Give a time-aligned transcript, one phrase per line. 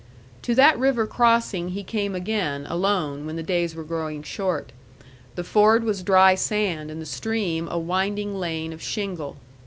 [0.41, 4.71] To that river crossing he came again, alone, when the days were growing short.
[5.35, 9.37] The ford was dry sand, and the stream a winding lane of shingle.